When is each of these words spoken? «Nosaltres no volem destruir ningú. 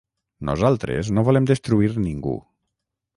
«Nosaltres 0.49 1.11
no 1.17 1.25
volem 1.27 1.49
destruir 1.51 1.91
ningú. 2.09 2.37